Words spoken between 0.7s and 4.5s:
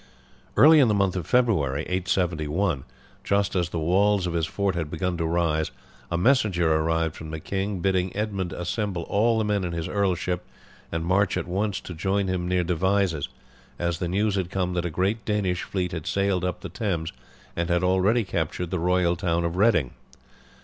in the month of February, 871, just as the walls of his